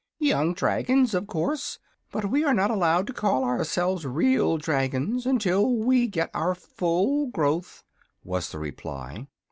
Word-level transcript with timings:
"Young 0.17 0.55
dragons, 0.55 1.13
of 1.13 1.27
course; 1.27 1.77
but 2.11 2.25
we 2.31 2.43
are 2.43 2.55
not 2.55 2.71
allowed 2.71 3.05
to 3.05 3.13
call 3.13 3.43
ourselves 3.43 4.03
real 4.03 4.57
dragons 4.57 5.27
until 5.27 5.75
we 5.77 6.07
get 6.07 6.31
our 6.33 6.55
full 6.55 7.27
growth," 7.27 7.83
was 8.23 8.51
the 8.51 8.57
reply. 8.57 9.27